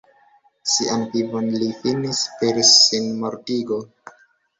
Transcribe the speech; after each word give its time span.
Sian 0.75 1.03
vivon 1.15 1.49
li 1.63 1.67
finis 1.81 2.21
per 2.39 2.57
sinmortigo. 2.71 3.79